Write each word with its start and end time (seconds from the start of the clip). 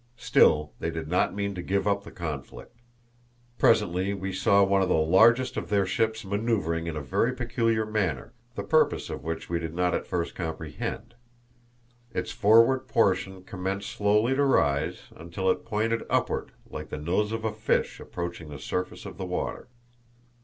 Still 0.17 0.73
they 0.79 0.89
did 0.89 1.07
not 1.07 1.35
mean 1.35 1.53
to 1.53 1.61
give 1.61 1.87
up 1.87 2.01
the 2.03 2.09
conflict. 2.09 2.75
Presently 3.59 4.15
we 4.15 4.33
saw 4.33 4.63
one 4.63 4.81
of 4.81 4.89
the 4.89 4.95
largest 4.95 5.57
of 5.57 5.69
their 5.69 5.85
ships 5.85 6.25
manoeuvring 6.25 6.87
in 6.87 6.95
a 6.97 7.01
very 7.03 7.35
peculiar 7.35 7.85
manner, 7.85 8.33
the 8.55 8.63
purpose 8.63 9.11
of 9.11 9.23
which 9.23 9.47
we 9.47 9.59
did 9.59 9.75
not 9.75 9.93
at 9.93 10.07
first 10.07 10.33
comprehend. 10.33 11.13
Its 12.15 12.31
forward 12.31 12.87
portion 12.87 13.43
commenced 13.43 13.91
slowly 13.91 14.33
to 14.33 14.43
rise, 14.43 15.03
until 15.15 15.51
it 15.51 15.65
pointed 15.65 16.01
upward 16.09 16.51
like 16.67 16.89
the 16.89 16.97
nose 16.97 17.31
of 17.31 17.45
a 17.45 17.53
fish 17.53 17.99
approaching 17.99 18.49
the 18.49 18.57
surface 18.57 19.05
of 19.05 19.19
the 19.19 19.25
water. 19.27 19.67